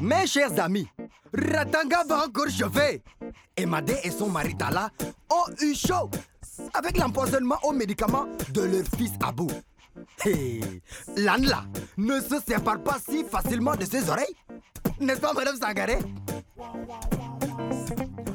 Mes 0.00 0.26
chers 0.26 0.58
amis, 0.60 0.88
Ratanga 1.32 2.04
va 2.04 2.24
encore 2.26 2.48
chauffer. 2.48 3.02
Emadé 3.56 3.96
et 4.04 4.10
son 4.10 4.28
mari 4.28 4.56
Tala 4.56 4.90
ont 5.30 5.52
eu 5.62 5.74
chaud 5.74 6.10
avec 6.74 6.98
l'empoisonnement 6.98 7.58
aux 7.62 7.72
médicaments 7.72 8.26
de 8.52 8.62
leur 8.62 8.84
fils 8.96 9.12
Abou. 9.24 9.48
Lanla 11.16 11.64
ne 11.96 12.20
se 12.20 12.40
sépare 12.46 12.82
pas 12.82 12.98
si 13.08 13.24
facilement 13.24 13.76
de 13.76 13.84
ses 13.84 14.08
oreilles. 14.10 14.36
N'est-ce 15.00 15.20
pas, 15.20 15.32
Madame 15.32 15.56
Sangaré? 15.56 15.98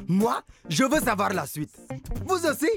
Moi, 0.08 0.42
je 0.68 0.84
veux 0.84 1.00
savoir 1.00 1.32
la 1.32 1.46
suite. 1.46 1.74
Vous 2.26 2.44
aussi? 2.46 2.70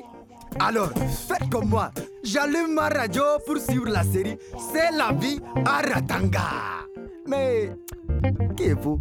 Alors, 0.59 0.89
faites 1.27 1.49
comme 1.49 1.70
moi. 1.70 1.91
J'allume 2.25 2.73
ma 2.73 2.89
radio 2.89 3.21
pour 3.45 3.59
suivre 3.59 3.87
la 3.87 4.03
série 4.03 4.35
C'est 4.73 4.89
la 4.91 5.11
vie 5.11 5.39
à 5.63 5.81
Ratanga. 5.81 6.88
Mais, 7.27 7.70
qui 8.57 8.63
est 8.63 8.73
vous 8.73 8.99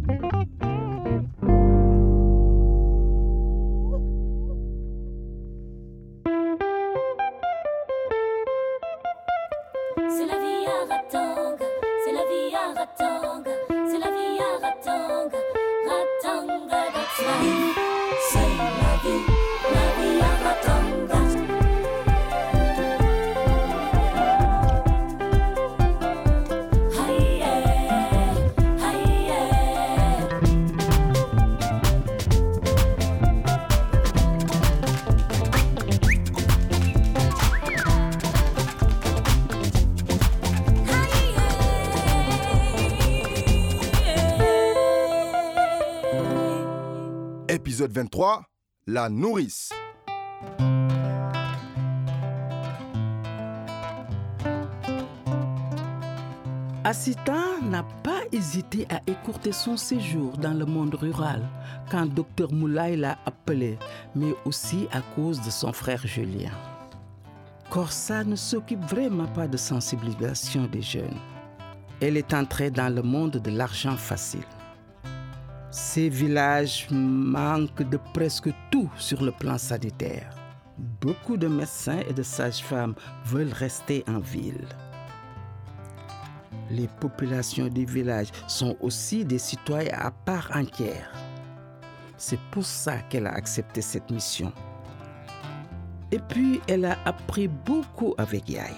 Épisode 47.75 47.91
23, 47.91 48.41
la 48.87 49.09
nourrice. 49.09 49.69
Assita 56.85 57.59
n'a 57.63 57.83
pas 58.01 58.21
hésité 58.31 58.87
à 58.89 59.01
écourter 59.07 59.51
son 59.51 59.75
séjour 59.75 60.37
dans 60.37 60.53
le 60.53 60.65
monde 60.65 60.95
rural 60.95 61.49
quand 61.91 62.05
Dr 62.05 62.53
Moulay 62.53 62.95
l'a 62.95 63.17
appelé, 63.25 63.77
mais 64.15 64.33
aussi 64.45 64.87
à 64.93 65.01
cause 65.13 65.41
de 65.41 65.49
son 65.49 65.73
frère 65.73 66.07
Julien. 66.07 66.53
Corsa 67.69 68.23
ne 68.23 68.37
s'occupe 68.37 68.85
vraiment 68.85 69.27
pas 69.27 69.49
de 69.49 69.57
sensibilisation 69.57 70.65
des 70.67 70.81
jeunes. 70.81 71.19
Elle 71.99 72.15
est 72.15 72.33
entrée 72.33 72.71
dans 72.71 72.95
le 72.95 73.01
monde 73.01 73.31
de 73.31 73.51
l'argent 73.51 73.97
facile. 73.97 74.45
Ces 75.77 76.07
villages 76.07 76.87
manquent 76.89 77.83
de 77.89 77.99
presque 78.13 78.49
tout 78.71 78.89
sur 78.97 79.21
le 79.21 79.33
plan 79.33 79.57
sanitaire. 79.57 80.33
Beaucoup 81.01 81.35
de 81.35 81.49
médecins 81.49 81.99
et 82.07 82.13
de 82.13 82.23
sages-femmes 82.23 82.95
veulent 83.25 83.51
rester 83.51 84.01
en 84.07 84.19
ville. 84.19 84.69
Les 86.71 86.87
populations 87.01 87.67
des 87.67 87.83
villages 87.83 88.31
sont 88.47 88.77
aussi 88.79 89.25
des 89.25 89.37
citoyens 89.37 89.97
à 89.99 90.11
part 90.11 90.49
entière. 90.55 91.11
C'est 92.15 92.39
pour 92.51 92.63
ça 92.63 92.99
qu'elle 93.09 93.27
a 93.27 93.33
accepté 93.33 93.81
cette 93.81 94.09
mission. 94.09 94.53
Et 96.09 96.19
puis, 96.19 96.61
elle 96.69 96.85
a 96.85 96.97
appris 97.03 97.49
beaucoup 97.49 98.15
avec 98.17 98.47
Yaï. 98.47 98.77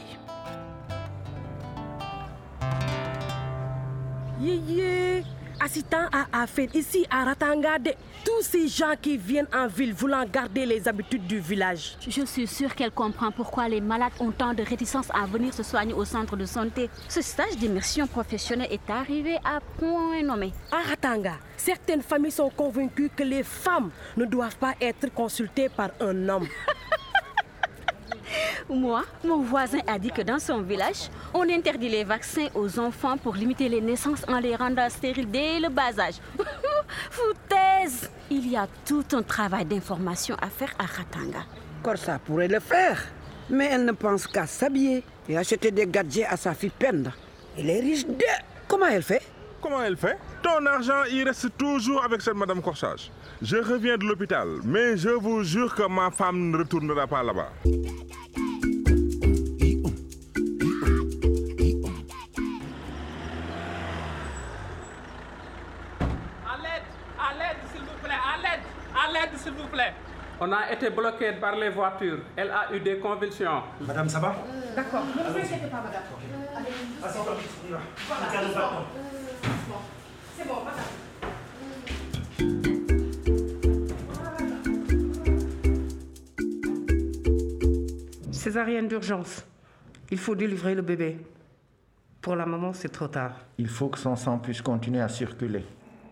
Yéyé, 4.41 5.23
assistant 5.63 6.07
à 6.11 6.43
affaire 6.43 6.67
ici 6.73 7.05
à 7.09 7.23
Ratanga 7.25 7.79
de 7.79 7.91
tous 8.23 8.41
ces 8.41 8.67
gens 8.67 8.93
qui 9.01 9.17
viennent 9.17 9.47
en 9.53 9.67
ville 9.67 9.93
voulant 9.93 10.23
garder 10.25 10.65
les 10.65 10.87
habitudes 10.87 11.25
du 11.27 11.39
village. 11.39 11.97
Je 12.07 12.25
suis 12.25 12.47
sûre 12.47 12.75
qu'elle 12.75 12.91
comprend 12.91 13.31
pourquoi 13.31 13.67
les 13.67 13.81
malades 13.81 14.11
ont 14.19 14.31
tant 14.31 14.53
de 14.53 14.63
réticence 14.63 15.07
à 15.13 15.25
venir 15.25 15.53
se 15.53 15.63
soigner 15.63 15.93
au 15.93 16.05
centre 16.05 16.35
de 16.35 16.45
santé. 16.45 16.89
Ce 17.09 17.21
stage 17.21 17.57
d'immersion 17.57 18.07
professionnelle 18.07 18.71
est 18.71 18.89
arrivé 18.89 19.37
à 19.43 19.59
point 19.79 20.21
nommé. 20.23 20.51
À 20.71 20.89
Ratanga, 20.89 21.35
certaines 21.55 22.01
familles 22.01 22.31
sont 22.31 22.49
convaincues 22.49 23.11
que 23.15 23.23
les 23.23 23.43
femmes 23.43 23.91
ne 24.15 24.25
doivent 24.25 24.57
pas 24.57 24.75
être 24.81 25.13
consultées 25.13 25.69
par 25.69 25.91
un 25.99 26.29
homme. 26.29 26.47
Moi, 28.69 29.03
mon 29.23 29.43
voisin 29.43 29.79
a 29.87 29.97
dit 29.97 30.11
que 30.11 30.21
dans 30.21 30.39
son 30.39 30.61
village, 30.61 31.09
on 31.33 31.43
interdit 31.49 31.87
les 31.87 32.03
vaccins 32.03 32.47
aux 32.53 32.79
enfants 32.79 33.17
pour 33.17 33.35
limiter 33.35 33.69
les 33.69 33.79
naissances 33.79 34.25
en 34.27 34.39
les 34.39 34.55
rendant 34.57 34.89
stériles 34.89 35.31
dès 35.31 35.59
le 35.59 35.69
bas 35.69 35.97
âge. 35.97 36.15
Foutaise 37.09 38.09
Il 38.29 38.49
y 38.49 38.57
a 38.57 38.67
tout 38.85 39.05
un 39.13 39.23
travail 39.23 39.63
d'information 39.65 40.35
à 40.41 40.49
faire 40.49 40.73
à 40.79 40.85
Ratanga. 40.85 41.45
Corsa 41.81 42.19
pourrait 42.19 42.49
le 42.49 42.59
faire, 42.59 43.01
mais 43.49 43.69
elle 43.71 43.85
ne 43.85 43.93
pense 43.93 44.27
qu'à 44.27 44.45
s'habiller 44.45 45.03
et 45.29 45.37
acheter 45.37 45.71
des 45.71 45.87
gadgets 45.87 46.27
à 46.29 46.35
sa 46.35 46.53
fille 46.53 46.71
Penda. 46.77 47.11
Elle 47.57 47.69
est 47.69 47.79
riche 47.79 48.05
de... 48.05 48.13
Comment 48.67 48.87
elle 48.87 49.03
fait? 49.03 49.21
Comment 49.61 49.81
elle 49.81 49.97
fait? 49.97 50.17
Ton 50.43 50.65
argent, 50.65 51.03
il 51.09 51.23
reste 51.23 51.57
toujours 51.57 52.03
avec 52.03 52.21
cette 52.21 52.35
Madame 52.35 52.61
Corsage. 52.61 53.11
Je 53.41 53.57
reviens 53.57 53.97
de 53.97 54.03
l'hôpital, 54.03 54.47
mais 54.63 54.97
je 54.97 55.09
vous 55.09 55.43
jure 55.43 55.73
que 55.73 55.87
ma 55.87 56.11
femme 56.11 56.51
ne 56.51 56.57
retournera 56.57 57.07
pas 57.07 57.23
là-bas. 57.23 57.49
On 70.39 70.51
a 70.51 70.71
été 70.71 70.89
bloqué 70.91 71.31
par 71.33 71.55
les 71.55 71.69
voitures. 71.69 72.19
Elle 72.35 72.51
a 72.51 72.71
eu 72.73 72.79
des 72.79 72.99
convulsions. 72.99 73.63
Madame, 73.81 74.07
ça 74.07 74.19
va 74.19 74.35
D'accord, 74.75 75.03
ne 75.05 75.31
vous 75.31 75.37
inquiétez 75.37 75.67
pas, 75.67 75.81
madame. 75.81 76.03
C'est 80.37 80.47
bon, 80.47 80.55
madame. 80.63 80.85
Césarienne 88.31 88.87
d'urgence. 88.87 89.43
Il 90.11 90.19
faut 90.19 90.35
délivrer 90.35 90.75
le 90.75 90.83
bébé. 90.83 91.17
Pour 92.21 92.35
la 92.35 92.45
maman, 92.45 92.73
c'est 92.73 92.89
trop 92.89 93.07
tard. 93.07 93.31
Il 93.57 93.67
faut 93.67 93.87
que 93.89 93.97
son 93.97 94.15
sang 94.15 94.37
puisse 94.37 94.61
continuer 94.61 95.01
à 95.01 95.09
circuler. 95.09 95.65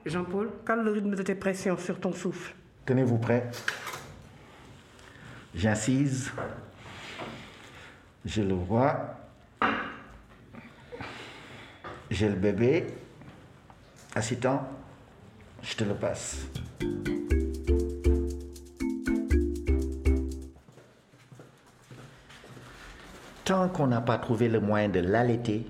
Jean-Paul, 0.06 0.50
cale 0.66 0.84
le 0.84 0.92
rythme 0.92 1.16
de 1.16 1.22
tes 1.22 1.36
pressions 1.36 1.78
sur 1.78 2.00
ton 2.00 2.12
souffle. 2.12 2.56
Tenez-vous 2.86 3.18
prêt. 3.18 3.50
J'incise. 5.55 6.31
Je 8.25 8.41
le 8.41 8.55
vois. 8.55 9.16
J'ai 12.11 12.27
le 12.27 12.35
bébé. 12.35 12.88
Assistant, 14.13 14.67
je 15.61 15.75
te 15.75 15.83
le 15.85 15.94
passe. 15.94 16.47
Tant 23.45 23.69
qu'on 23.69 23.88
n'a 23.88 24.01
pas 24.01 24.17
trouvé 24.17 24.49
le 24.49 24.59
moyen 24.59 24.89
de 24.89 24.99
l'allaiter, 24.99 25.67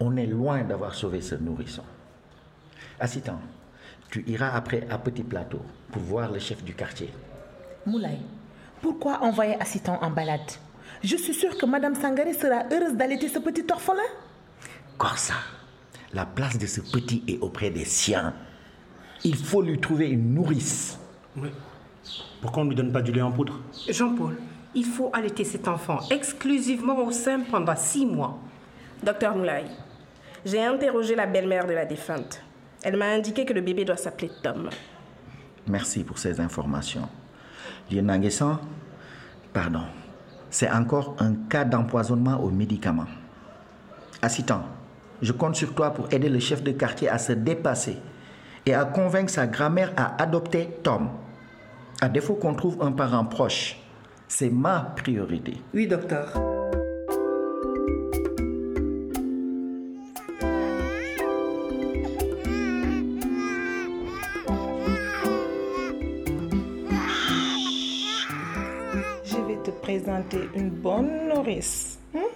on 0.00 0.16
est 0.16 0.26
loin 0.26 0.62
d'avoir 0.62 0.94
sauvé 0.94 1.20
ce 1.20 1.34
nourrisson. 1.34 1.84
Assistant, 2.98 3.40
tu 4.10 4.24
iras 4.26 4.50
après 4.54 4.86
à 4.90 4.98
Petit 4.98 5.22
Plateau 5.22 5.62
pour 5.92 6.02
voir 6.02 6.32
le 6.32 6.38
chef 6.38 6.64
du 6.64 6.74
quartier. 6.74 7.12
Moulay, 7.86 8.18
pourquoi 8.80 9.22
envoyer 9.22 9.60
assistant 9.60 9.98
en 10.02 10.10
balade? 10.10 10.50
Je 11.02 11.16
suis 11.16 11.34
sûre 11.34 11.56
que 11.56 11.66
Madame 11.66 11.94
Sangaré 11.94 12.32
sera 12.32 12.64
heureuse 12.72 12.94
d'allaiter 12.94 13.28
ce 13.28 13.38
petit 13.38 13.64
orphelin. 13.70 14.02
Corsa, 14.96 15.34
la 16.12 16.26
place 16.26 16.58
de 16.58 16.66
ce 16.66 16.80
petit 16.80 17.22
est 17.28 17.38
auprès 17.40 17.70
des 17.70 17.84
siens. 17.84 18.34
Il 19.24 19.36
faut 19.36 19.62
lui 19.62 19.78
trouver 19.78 20.08
une 20.08 20.34
nourrice. 20.34 20.98
Oui. 21.36 21.50
Pourquoi 22.40 22.62
on 22.62 22.64
ne 22.64 22.70
lui 22.70 22.76
donne 22.76 22.92
pas 22.92 23.02
du 23.02 23.12
lait 23.12 23.22
en 23.22 23.30
poudre? 23.30 23.60
Jean-Paul, 23.88 24.36
il 24.74 24.84
faut 24.84 25.10
allaiter 25.12 25.44
cet 25.44 25.68
enfant 25.68 26.00
exclusivement 26.10 26.98
au 26.98 27.12
sein 27.12 27.40
pendant 27.40 27.76
six 27.76 28.06
mois. 28.06 28.38
Docteur 29.02 29.36
Moulay, 29.36 29.64
j'ai 30.44 30.64
interrogé 30.64 31.14
la 31.14 31.26
belle-mère 31.26 31.66
de 31.66 31.72
la 31.72 31.84
défunte. 31.84 32.42
Elle 32.82 32.96
m'a 32.96 33.06
indiqué 33.06 33.44
que 33.44 33.52
le 33.52 33.60
bébé 33.60 33.84
doit 33.84 33.96
s'appeler 33.96 34.30
Tom. 34.42 34.70
Merci 35.66 36.04
pour 36.04 36.18
ces 36.18 36.40
informations. 36.40 37.08
Lienanguessan, 37.90 38.58
pardon, 39.52 39.82
c'est 40.50 40.70
encore 40.70 41.16
un 41.18 41.34
cas 41.48 41.64
d'empoisonnement 41.64 42.40
aux 42.40 42.50
médicaments. 42.50 43.06
Assistant, 44.22 44.62
je 45.22 45.32
compte 45.32 45.56
sur 45.56 45.74
toi 45.74 45.90
pour 45.92 46.12
aider 46.12 46.28
le 46.28 46.38
chef 46.38 46.62
de 46.62 46.72
quartier 46.72 47.08
à 47.08 47.18
se 47.18 47.32
dépasser 47.32 47.96
et 48.66 48.74
à 48.74 48.84
convaincre 48.84 49.30
sa 49.30 49.46
grand-mère 49.46 49.92
à 49.96 50.20
adopter 50.22 50.68
Tom. 50.82 51.08
À 52.00 52.08
défaut 52.08 52.34
qu'on 52.34 52.54
trouve 52.54 52.82
un 52.82 52.92
parent 52.92 53.24
proche, 53.24 53.78
c'est 54.28 54.50
ma 54.50 54.92
priorité. 54.96 55.60
Oui, 55.74 55.86
docteur. 55.86 56.57
Une 70.32 70.70
bonne 70.70 71.28
nourrice 71.28 71.98
hein, 72.14 72.28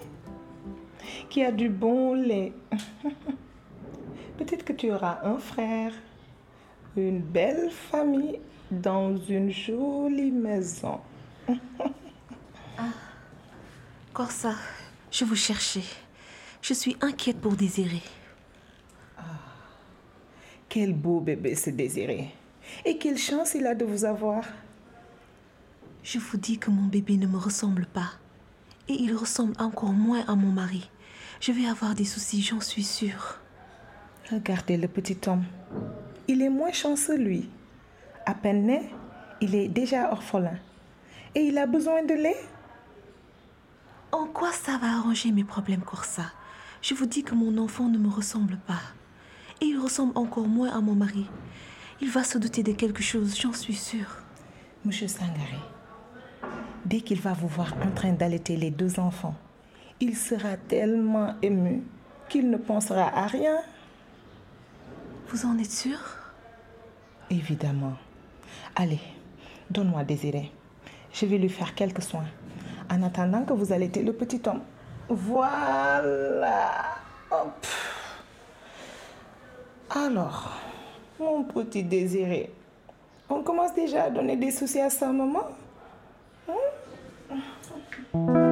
qui 1.29 1.43
a 1.43 1.51
du 1.51 1.69
bon 1.69 2.13
lait. 2.13 2.53
Peut-être 4.37 4.65
que 4.65 4.73
tu 4.73 4.91
auras 4.91 5.19
un 5.23 5.37
frère, 5.37 5.93
une 6.95 7.19
belle 7.19 7.69
famille 7.69 8.39
dans 8.71 9.15
une 9.17 9.51
jolie 9.51 10.31
maison. 10.31 10.99
Corsa, 14.13 14.55
je 15.11 15.25
vous 15.25 15.35
cherchais. 15.35 15.83
Je 16.61 16.73
suis 16.73 16.95
inquiète 17.01 17.41
pour 17.41 17.53
Désiré. 17.53 18.01
Quel 20.69 20.93
beau 20.93 21.19
bébé 21.19 21.55
c'est 21.55 21.73
Désiré. 21.73 22.29
Et 22.85 22.97
quelle 22.97 23.17
chance 23.17 23.53
il 23.53 23.67
a 23.67 23.75
de 23.75 23.85
vous 23.85 24.05
avoir. 24.05 24.43
Je 26.03 26.19
vous 26.19 26.37
dis 26.37 26.57
que 26.57 26.69
mon 26.69 26.87
bébé 26.87 27.15
ne 27.15 27.27
me 27.27 27.37
ressemble 27.37 27.85
pas. 27.85 28.11
Et 28.89 28.93
il 28.93 29.15
ressemble 29.15 29.53
encore 29.57 29.93
moins 29.93 30.25
à 30.27 30.35
mon 30.35 30.51
mari. 30.51 30.89
Je 31.39 31.53
vais 31.53 31.65
avoir 31.65 31.95
des 31.95 32.03
soucis, 32.03 32.41
j'en 32.41 32.59
suis 32.59 32.83
sûre. 32.83 33.39
Regardez 34.29 34.75
le 34.75 34.89
petit 34.89 35.17
homme. 35.27 35.45
Il 36.27 36.41
est 36.41 36.49
moins 36.49 36.73
chanceux, 36.73 37.17
lui. 37.17 37.49
À 38.25 38.33
peine 38.33 38.65
né, 38.65 38.89
il 39.39 39.55
est 39.55 39.69
déjà 39.69 40.11
orphelin. 40.11 40.57
Et 41.35 41.41
il 41.41 41.57
a 41.57 41.65
besoin 41.65 42.03
de 42.03 42.13
lait? 42.13 42.37
En 44.11 44.25
quoi 44.25 44.51
ça 44.51 44.77
va 44.77 44.97
arranger 44.97 45.31
mes 45.31 45.45
problèmes, 45.45 45.81
Corsa? 45.81 46.25
Je 46.81 46.93
vous 46.93 47.05
dis 47.05 47.23
que 47.23 47.33
mon 47.33 47.57
enfant 47.57 47.87
ne 47.87 47.97
me 47.97 48.09
ressemble 48.09 48.57
pas. 48.67 48.81
Et 49.61 49.67
il 49.67 49.79
ressemble 49.79 50.17
encore 50.17 50.47
moins 50.47 50.69
à 50.69 50.81
mon 50.81 50.95
mari. 50.95 51.27
Il 52.01 52.09
va 52.09 52.25
se 52.25 52.37
douter 52.37 52.61
de 52.61 52.73
quelque 52.73 53.01
chose, 53.01 53.39
j'en 53.39 53.53
suis 53.53 53.75
sûre. 53.75 54.17
Monsieur 54.83 55.07
Sangaré, 55.07 55.59
dès 56.85 57.01
qu'il 57.01 57.19
va 57.19 57.33
vous 57.33 57.47
voir 57.47 57.73
en 57.85 57.91
train 57.91 58.11
d'allaiter 58.11 58.55
les 58.55 58.71
deux 58.71 58.99
enfants, 58.99 59.35
il 59.99 60.15
sera 60.15 60.57
tellement 60.57 61.35
ému 61.41 61.83
qu'il 62.29 62.49
ne 62.49 62.57
pensera 62.57 63.09
à 63.15 63.27
rien. 63.27 63.57
Vous 65.29 65.45
en 65.45 65.57
êtes 65.57 65.71
sûr? 65.71 65.97
Évidemment. 67.29 67.93
Allez, 68.75 68.99
donne-moi 69.69 70.03
Désiré. 70.03 70.51
Je 71.13 71.25
vais 71.25 71.37
lui 71.37 71.49
faire 71.49 71.73
quelques 71.75 72.01
soins. 72.01 72.25
En 72.91 73.01
attendant 73.03 73.43
que 73.43 73.53
vous 73.53 73.71
allaitez 73.71 74.03
le 74.03 74.13
petit 74.13 74.41
homme. 74.45 74.61
Voilà. 75.09 76.71
Hop. 77.31 77.65
Alors, 79.89 80.51
mon 81.19 81.43
petit 81.43 81.83
Désiré, 81.83 82.51
on 83.29 83.41
commence 83.41 83.73
déjà 83.73 84.05
à 84.05 84.09
donner 84.09 84.35
des 84.35 84.51
soucis 84.51 84.79
à 84.79 84.89
sa 84.89 85.11
maman? 85.11 85.47
응? 86.49 88.42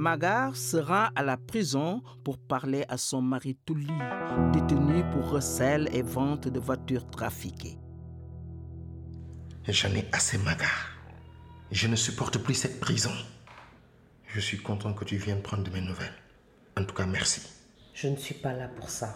Magar 0.00 0.56
se 0.56 0.78
rend 0.78 1.10
à 1.14 1.22
la 1.22 1.36
prison 1.36 2.02
pour 2.24 2.38
parler 2.38 2.86
à 2.88 2.96
son 2.96 3.20
mari 3.20 3.54
Touli, 3.54 3.86
détenu 4.50 5.04
pour 5.12 5.28
recel 5.28 5.90
et 5.92 6.00
vente 6.00 6.48
de 6.48 6.58
voitures 6.58 7.10
trafiquées. 7.10 7.76
J'en 9.68 9.94
ai 9.94 10.08
assez, 10.10 10.38
Magar. 10.38 10.88
Je 11.70 11.86
ne 11.86 11.96
supporte 11.96 12.38
plus 12.38 12.54
cette 12.54 12.80
prison. 12.80 13.12
Je 14.28 14.40
suis 14.40 14.56
content 14.56 14.94
que 14.94 15.04
tu 15.04 15.18
viennes 15.18 15.42
prendre 15.42 15.64
de 15.64 15.70
mes 15.70 15.82
nouvelles. 15.82 16.16
En 16.78 16.84
tout 16.86 16.94
cas, 16.94 17.04
merci. 17.04 17.42
Je 17.92 18.08
ne 18.08 18.16
suis 18.16 18.36
pas 18.36 18.54
là 18.54 18.68
pour 18.68 18.88
ça. 18.88 19.14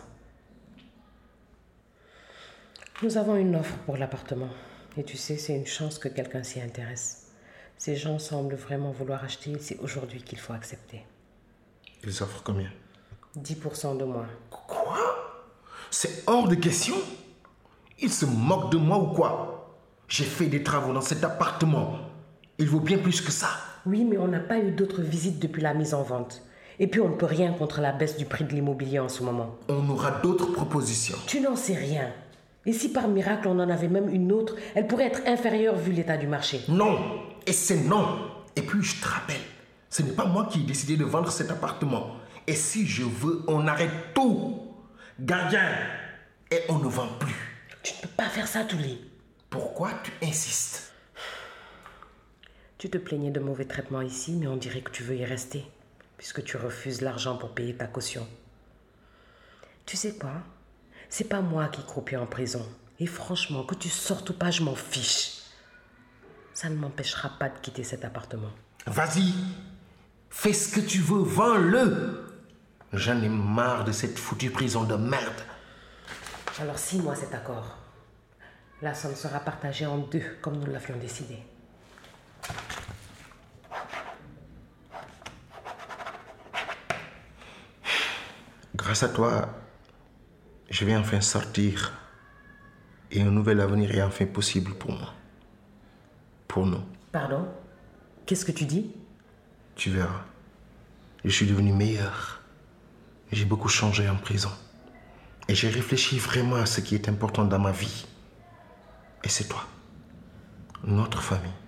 Nous 3.02 3.16
avons 3.16 3.36
une 3.36 3.56
offre 3.56 3.78
pour 3.86 3.96
l'appartement. 3.96 4.50
Et 4.98 5.04
tu 5.04 5.16
sais, 5.16 5.38
c'est 5.38 5.56
une 5.56 5.66
chance 5.66 5.98
que 5.98 6.08
quelqu'un 6.08 6.42
s'y 6.42 6.60
intéresse. 6.60 7.23
Ces 7.78 7.96
gens 7.96 8.18
semblent 8.18 8.54
vraiment 8.54 8.90
vouloir 8.90 9.24
acheter. 9.24 9.56
C'est 9.60 9.78
aujourd'hui 9.80 10.22
qu'il 10.22 10.38
faut 10.38 10.52
accepter. 10.52 11.04
Ils 12.02 12.22
offrent 12.22 12.42
combien? 12.42 12.70
10% 13.38 13.98
de 13.98 14.04
moins. 14.04 14.28
Quoi? 14.50 14.98
C'est 15.90 16.24
hors 16.26 16.48
de 16.48 16.54
question? 16.54 16.94
Ils 18.00 18.12
se 18.12 18.26
moquent 18.26 18.72
de 18.72 18.78
moi 18.78 18.98
ou 18.98 19.06
quoi? 19.08 19.76
J'ai 20.08 20.24
fait 20.24 20.46
des 20.46 20.62
travaux 20.62 20.92
dans 20.92 21.00
cet 21.00 21.24
appartement. 21.24 21.98
Il 22.58 22.68
vaut 22.68 22.80
bien 22.80 22.98
plus 22.98 23.20
que 23.20 23.32
ça. 23.32 23.48
Oui, 23.86 24.04
mais 24.04 24.18
on 24.18 24.28
n'a 24.28 24.40
pas 24.40 24.58
eu 24.58 24.70
d'autres 24.70 25.02
visites 25.02 25.40
depuis 25.40 25.62
la 25.62 25.74
mise 25.74 25.94
en 25.94 26.02
vente. 26.02 26.42
Et 26.78 26.86
puis 26.86 27.00
on 27.00 27.08
ne 27.08 27.14
peut 27.14 27.26
rien 27.26 27.52
contre 27.52 27.80
la 27.80 27.92
baisse 27.92 28.16
du 28.16 28.24
prix 28.24 28.44
de 28.44 28.52
l'immobilier 28.52 28.98
en 28.98 29.08
ce 29.08 29.22
moment. 29.22 29.56
On 29.68 29.88
aura 29.88 30.10
d'autres 30.10 30.52
propositions. 30.52 31.18
Tu 31.26 31.40
n'en 31.40 31.56
sais 31.56 31.74
rien. 31.74 32.10
Et 32.66 32.72
si 32.72 32.90
par 32.92 33.08
miracle 33.08 33.48
on 33.48 33.58
en 33.60 33.68
avait 33.70 33.88
même 33.88 34.08
une 34.08 34.32
autre, 34.32 34.56
elle 34.74 34.86
pourrait 34.86 35.06
être 35.06 35.20
inférieure 35.26 35.76
vu 35.76 35.92
l'état 35.92 36.16
du 36.16 36.26
marché? 36.26 36.62
Non 36.68 36.98
Et 37.46 37.52
c'est 37.52 37.82
non 37.82 38.30
Et 38.56 38.62
puis 38.62 38.82
je 38.82 39.00
te 39.00 39.08
rappelle, 39.08 39.40
ce 39.90 40.02
n'est 40.02 40.12
pas 40.12 40.26
moi 40.26 40.48
qui 40.50 40.60
ai 40.60 40.64
décidé 40.64 40.96
de 40.96 41.04
vendre 41.04 41.30
cet 41.30 41.50
appartement. 41.50 42.16
Et 42.46 42.54
si 42.54 42.86
je 42.86 43.04
veux, 43.04 43.42
on 43.46 43.66
arrête 43.66 44.14
tout 44.14 44.60
Gardien 45.20 45.68
Et 46.50 46.60
on 46.68 46.78
ne 46.78 46.88
vend 46.88 47.08
plus. 47.18 47.34
Tu 47.82 47.94
ne 47.94 48.00
peux 48.02 48.14
pas 48.16 48.28
faire 48.28 48.46
ça, 48.46 48.64
Touli. 48.64 49.00
Pourquoi 49.50 49.92
tu 50.02 50.12
insistes? 50.26 50.92
Tu 52.78 52.90
te 52.90 52.98
plaignais 52.98 53.30
de 53.30 53.40
mauvais 53.40 53.66
traitements 53.66 54.02
ici, 54.02 54.32
mais 54.32 54.46
on 54.46 54.56
dirait 54.56 54.82
que 54.82 54.90
tu 54.90 55.02
veux 55.02 55.16
y 55.16 55.24
rester, 55.24 55.64
puisque 56.18 56.42
tu 56.44 56.56
refuses 56.56 57.00
l'argent 57.00 57.36
pour 57.36 57.54
payer 57.54 57.74
ta 57.74 57.86
caution. 57.86 58.26
Tu 59.86 59.96
sais 59.96 60.16
quoi? 60.16 60.42
C'est 61.08 61.28
pas 61.28 61.40
moi 61.40 61.68
qui 61.68 61.82
croupis 61.82 62.16
en 62.16 62.26
prison. 62.26 62.66
Et 62.98 63.06
franchement, 63.06 63.64
que 63.64 63.74
tu 63.74 63.88
sortes 63.88 64.30
ou 64.30 64.34
pas, 64.34 64.50
je 64.50 64.62
m'en 64.62 64.74
fiche. 64.74 65.43
Ça 66.54 66.68
ne 66.68 66.76
m'empêchera 66.76 67.30
pas 67.30 67.48
de 67.48 67.58
quitter 67.58 67.82
cet 67.82 68.04
appartement. 68.04 68.50
Vas-y 68.86 69.34
Fais 70.30 70.52
ce 70.52 70.72
que 70.74 70.80
tu 70.80 70.98
veux, 70.98 71.22
vends-le 71.22 72.24
J'en 72.92 73.20
ai 73.22 73.28
marre 73.28 73.84
de 73.84 73.90
cette 73.90 74.18
foutue 74.18 74.50
prison 74.50 74.84
de 74.84 74.94
merde. 74.94 75.42
Alors 76.60 76.78
signe-moi 76.78 77.16
cet 77.16 77.34
accord. 77.34 77.76
La 78.82 78.94
somme 78.94 79.16
sera 79.16 79.40
partagée 79.40 79.86
en 79.86 79.98
deux, 79.98 80.22
comme 80.40 80.58
nous 80.58 80.70
l'avions 80.70 80.96
décidé. 80.96 81.38
Grâce 88.76 89.02
à 89.02 89.08
toi, 89.08 89.48
je 90.70 90.84
vais 90.84 90.96
enfin 90.96 91.20
sortir 91.20 91.94
et 93.10 93.22
un 93.22 93.30
nouvel 93.30 93.60
avenir 93.60 93.92
est 93.92 94.02
enfin 94.02 94.26
possible 94.26 94.74
pour 94.74 94.92
moi. 94.92 95.14
Pour 96.54 96.66
nous. 96.66 96.84
Pardon? 97.10 97.48
Qu'est-ce 98.26 98.44
que 98.44 98.52
tu 98.52 98.64
dis? 98.64 98.92
Tu 99.74 99.90
verras. 99.90 100.22
Je 101.24 101.30
suis 101.30 101.46
devenu 101.46 101.72
meilleur. 101.72 102.42
J'ai 103.32 103.44
beaucoup 103.44 103.68
changé 103.68 104.08
en 104.08 104.14
prison. 104.14 104.52
Et 105.48 105.56
j'ai 105.56 105.68
réfléchi 105.68 106.16
vraiment 106.16 106.54
à 106.54 106.66
ce 106.66 106.80
qui 106.80 106.94
est 106.94 107.08
important 107.08 107.44
dans 107.44 107.58
ma 107.58 107.72
vie. 107.72 108.06
Et 109.24 109.28
c'est 109.28 109.48
toi. 109.48 109.64
Notre 110.84 111.22
famille. 111.22 111.58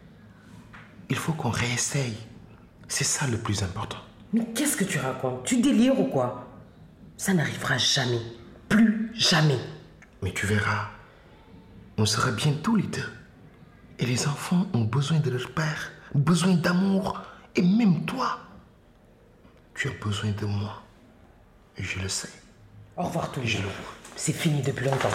Il 1.10 1.16
faut 1.16 1.32
qu'on 1.32 1.50
réessaye. 1.50 2.16
C'est 2.86 3.02
ça 3.02 3.26
le 3.26 3.38
plus 3.38 3.64
important. 3.64 3.98
Mais 4.32 4.44
qu'est-ce 4.54 4.76
que 4.76 4.84
tu 4.84 5.00
racontes? 5.00 5.42
Tu 5.42 5.60
délires 5.60 5.98
ou 5.98 6.04
quoi? 6.04 6.46
Ça 7.16 7.34
n'arrivera 7.34 7.76
jamais. 7.76 8.22
Plus 8.68 9.10
jamais. 9.16 9.58
Mais 10.22 10.32
tu 10.32 10.46
verras. 10.46 10.90
On 11.98 12.06
sera 12.06 12.30
bientôt 12.30 12.76
les 12.76 12.86
deux. 12.86 13.15
Et 13.98 14.04
les 14.04 14.26
enfants 14.26 14.66
ont 14.74 14.84
besoin 14.84 15.20
de 15.20 15.30
leur 15.30 15.50
père, 15.52 15.90
besoin 16.14 16.54
d'amour. 16.54 17.22
Et 17.54 17.62
même 17.62 18.04
toi, 18.04 18.38
tu 19.74 19.88
as 19.88 20.04
besoin 20.04 20.32
de 20.32 20.44
moi. 20.44 20.82
Et 21.78 21.82
je 21.82 22.00
le 22.00 22.08
sais. 22.08 22.28
Au 22.96 23.04
revoir 23.04 23.32
tout 23.32 23.40
le 23.40 23.46
monde. 23.46 23.72
C'est 24.14 24.32
fini 24.32 24.60
depuis 24.60 24.84
longtemps. 24.84 25.08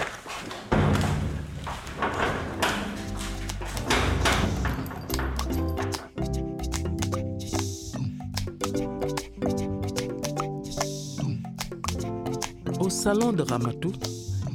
Au 12.80 12.90
salon 12.90 13.32
de 13.32 13.44
Ramatou, 13.44 13.94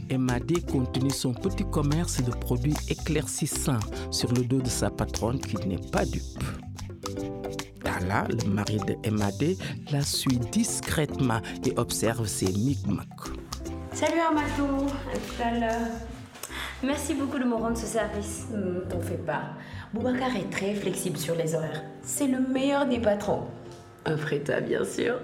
Emadé 0.09 0.61
continue 0.63 1.11
son 1.11 1.33
petit 1.33 1.65
commerce 1.65 2.23
de 2.23 2.31
produits 2.31 2.77
éclaircissants 2.89 3.81
sur 4.11 4.33
le 4.33 4.43
dos 4.45 4.61
de 4.61 4.69
sa 4.69 4.91
patronne 4.91 5.41
qui 5.41 5.57
n'est 5.67 5.81
pas 5.91 6.05
dupe. 6.05 6.23
Tala, 7.83 8.27
le 8.29 8.49
mari 8.51 8.79
de 8.87 8.97
Emadé, 9.05 9.57
la 9.91 10.03
suit 10.03 10.39
discrètement 10.53 11.41
et 11.65 11.73
observe 11.77 12.27
ses 12.27 12.53
micmacs. 12.53 13.07
Salut 13.93 14.21
Amato, 14.21 14.87
à 15.13 15.17
tout 15.17 15.43
à 15.43 15.59
l'heure. 15.59 15.89
Merci 16.83 17.15
beaucoup 17.15 17.39
de 17.39 17.45
me 17.45 17.55
rendre 17.55 17.77
ce 17.77 17.87
service. 17.87 18.47
Hmm, 18.53 18.89
T'en 18.89 19.01
fais 19.01 19.17
pas. 19.17 19.43
Boubacar 19.95 20.37
est 20.37 20.51
très 20.51 20.75
flexible 20.75 21.17
sur 21.17 21.35
les 21.35 21.55
horaires. 21.55 21.83
C'est 22.03 22.27
le 22.27 22.41
meilleur 22.41 22.87
des 22.87 22.99
patrons. 23.01 23.45
Un 24.05 24.17
fréta, 24.17 24.61
bien 24.61 24.85
sûr. 24.85 25.17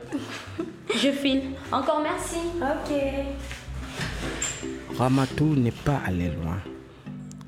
Je 0.97 1.11
file. 1.11 1.43
Encore 1.71 2.01
merci. 2.03 2.39
Ok. 2.61 2.93
Ramatou 4.99 5.55
n'est 5.55 5.71
pas 5.71 6.00
allée 6.07 6.31
loin. 6.31 6.59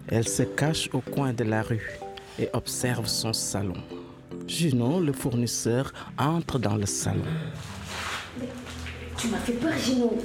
Elle 0.08 0.28
se 0.28 0.42
cache 0.42 0.88
au 0.92 1.00
coin 1.00 1.32
de 1.32 1.44
la 1.44 1.62
rue 1.62 1.98
et 2.38 2.48
observe 2.52 3.06
son 3.06 3.32
salon. 3.32 3.76
Junon, 4.46 5.00
le 5.00 5.12
fournisseur, 5.12 5.92
entre 6.18 6.58
dans 6.58 6.76
le 6.76 6.86
salon. 6.86 7.24
Tu 9.16 9.28
m'as 9.28 9.38
fait 9.38 9.52
peur, 9.52 9.72
Gino. 9.78 10.18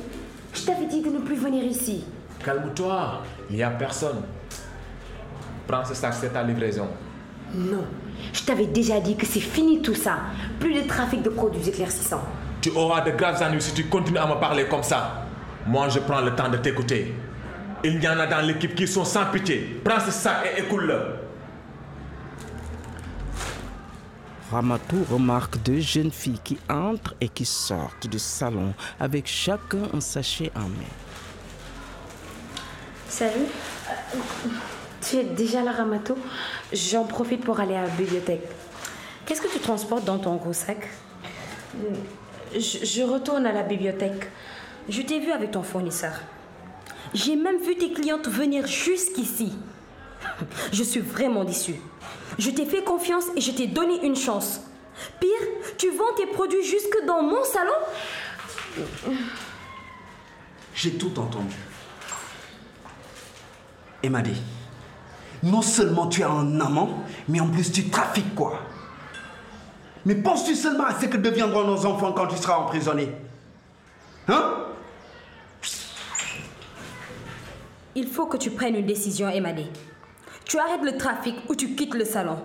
Je 0.54 0.64
t'avais 0.64 0.88
dit 0.88 1.02
de 1.02 1.10
ne 1.10 1.20
plus 1.20 1.36
venir 1.36 1.64
ici. 1.64 2.04
Calme-toi, 2.44 3.22
il 3.50 3.58
n'y 3.58 3.64
a 3.64 3.70
personne. 3.70 4.22
Prends 5.68 5.86
ce 5.86 5.94
sac, 5.94 6.14
c'est 6.20 6.34
ta 6.34 6.44
livraison. 6.44 6.88
Non. 7.54 7.86
Je 8.34 8.44
t'avais 8.44 8.66
déjà 8.66 9.00
dit 9.00 9.16
que 9.16 9.26
c'est 9.26 9.40
fini 9.40 9.82
tout 9.82 9.96
ça. 9.96 10.18
Plus 10.60 10.74
de 10.74 10.88
trafic 10.88 11.22
de 11.22 11.30
produits 11.30 11.68
éclaircissants. 11.68 12.24
Tu 12.62 12.72
auras 12.72 13.02
de 13.02 13.12
graves 13.12 13.42
ennuis 13.42 13.62
si 13.62 13.74
tu 13.74 13.86
continues 13.86 14.18
à 14.18 14.28
me 14.28 14.40
parler 14.40 14.66
comme 14.66 14.84
ça. 14.84 15.19
Moi, 15.70 15.88
je 15.90 16.00
prends 16.00 16.22
le 16.22 16.34
temps 16.36 16.50
de 16.50 16.58
t'écouter. 16.58 17.14
Il 17.84 18.04
y 18.04 18.08
en 18.08 18.18
a 18.18 18.26
dans 18.26 18.42
l'équipe 18.42 18.74
qui 18.74 18.88
sont 18.88 19.06
sans 19.06 19.28
pitié. 19.28 19.80
Prends 19.86 20.00
ce 20.00 20.10
sac 20.10 20.38
et 20.44 20.62
écoule-le. 20.62 21.00
Ramatou 24.52 25.06
remarque 25.12 25.62
deux 25.62 25.80
jeunes 25.80 26.10
filles 26.10 26.40
qui 26.44 26.58
entrent 26.68 27.14
et 27.22 27.30
qui 27.30 27.46
sortent 27.46 28.08
du 28.08 28.18
salon 28.18 28.74
avec 29.00 29.28
chacun 29.28 29.84
un 29.94 30.02
sachet 30.02 30.52
en 30.56 30.62
main. 30.62 30.96
Salut. 33.08 33.46
Tu 35.02 35.18
es 35.18 35.24
déjà 35.24 35.62
là, 35.62 35.72
Ramato 35.74 36.18
J'en 36.74 37.04
profite 37.04 37.46
pour 37.46 37.60
aller 37.60 37.76
à 37.76 37.84
la 37.84 37.90
bibliothèque. 37.90 38.50
Qu'est-ce 39.24 39.42
que 39.42 39.54
tu 39.54 39.60
transportes 39.60 40.06
dans 40.06 40.18
ton 40.18 40.36
gros 40.38 40.52
sac? 40.52 40.90
Je, 42.56 42.60
je 42.84 43.04
retourne 43.04 43.46
à 43.46 43.52
la 43.52 43.62
bibliothèque. 43.62 44.32
Je 44.90 45.02
t'ai 45.04 45.20
vu 45.20 45.32
avec 45.32 45.52
ton 45.52 45.64
fournisseur. 45.64 46.14
J'ai 47.14 47.36
même 47.36 47.62
vu 47.62 47.76
tes 47.76 47.92
clientes 47.92 48.28
venir 48.28 48.66
jusqu'ici. 48.68 49.54
Je 50.74 50.84
suis 50.84 51.00
vraiment 51.00 51.44
déçue. 51.44 51.76
Je 52.38 52.50
t'ai 52.50 52.66
fait 52.66 52.84
confiance 52.84 53.26
et 53.36 53.42
je 53.42 53.52
t'ai 53.52 53.68
donné 53.68 54.06
une 54.06 54.16
chance. 54.16 54.62
Pire, 55.20 55.30
tu 55.78 55.90
vends 55.92 56.14
tes 56.16 56.26
produits 56.28 56.64
jusque 56.64 57.06
dans 57.06 57.22
mon 57.22 57.44
salon? 57.44 58.88
J'ai 60.74 60.94
tout 60.94 61.18
entendu. 61.20 61.56
Emadé, 64.02 64.32
non 65.44 65.62
seulement 65.62 66.08
tu 66.08 66.24
as 66.24 66.30
un 66.30 66.62
amant, 66.62 67.04
mais 67.28 67.40
en 67.42 67.48
plus 67.48 67.72
tu 67.72 67.90
trafiques 67.90 68.34
quoi? 68.36 68.60
Mais 70.06 70.16
penses-tu 70.16 70.56
seulement 70.56 70.86
à 70.86 71.00
ce 71.00 71.08
que 71.08 71.18
deviendront 71.18 71.66
nos 71.66 71.86
enfants 71.86 72.14
quand 72.14 72.28
tu 72.28 72.38
seras 72.38 72.58
emprisonné? 72.58 73.10
Hein? 74.30 74.60
Il 77.96 78.08
faut 78.08 78.28
que 78.28 78.38
tu 78.38 78.52
prennes 78.52 78.76
une 78.76 78.86
décision, 78.86 79.30
Emadé. 79.30 79.66
Tu 80.46 80.58
arrêtes 80.58 80.84
le 80.84 80.98
trafic 80.98 81.36
ou 81.50 81.56
tu 81.56 81.76
quittes 81.76 81.96
le 81.96 82.06
salon. 82.06 82.38